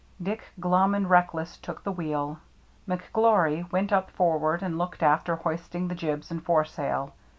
Dick, 0.19 0.45
glum 0.59 0.95
and 0.95 1.07
reckless, 1.11 1.57
took 1.57 1.83
the 1.83 1.91
wheel; 1.91 2.39
McGlory 2.87 3.71
went 3.71 3.93
up 3.93 4.09
forward 4.09 4.63
and 4.63 4.75
looked 4.79 5.03
after 5.03 5.35
hoisting 5.35 5.89
the 5.89 5.93
jibs 5.93 6.31
and 6.31 6.43
foresail. 6.43 7.13